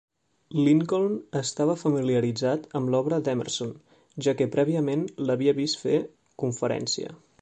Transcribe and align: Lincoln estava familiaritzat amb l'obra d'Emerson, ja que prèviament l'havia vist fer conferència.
Lincoln 0.67 1.11
estava 1.39 1.75
familiaritzat 1.81 2.65
amb 2.79 2.91
l'obra 2.95 3.19
d'Emerson, 3.27 3.75
ja 4.29 4.35
que 4.41 4.49
prèviament 4.57 5.05
l'havia 5.29 5.55
vist 5.61 5.79
fer 5.83 6.01
conferència. 6.47 7.15